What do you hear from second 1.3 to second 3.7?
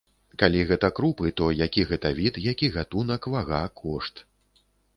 то які гэта від, які гатунак, вага,